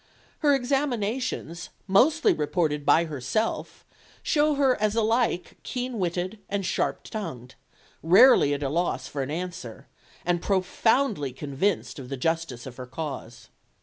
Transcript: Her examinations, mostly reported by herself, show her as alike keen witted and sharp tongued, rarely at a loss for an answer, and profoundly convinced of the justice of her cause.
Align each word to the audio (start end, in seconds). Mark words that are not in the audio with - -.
Her 0.39 0.55
examinations, 0.55 1.69
mostly 1.85 2.33
reported 2.33 2.87
by 2.87 3.05
herself, 3.05 3.85
show 4.23 4.55
her 4.55 4.75
as 4.81 4.95
alike 4.95 5.57
keen 5.61 5.99
witted 5.99 6.39
and 6.49 6.65
sharp 6.65 7.03
tongued, 7.03 7.53
rarely 8.01 8.51
at 8.55 8.63
a 8.63 8.69
loss 8.69 9.07
for 9.07 9.21
an 9.21 9.29
answer, 9.29 9.85
and 10.25 10.41
profoundly 10.41 11.33
convinced 11.33 11.99
of 11.99 12.09
the 12.09 12.17
justice 12.17 12.65
of 12.65 12.77
her 12.77 12.87
cause. 12.87 13.49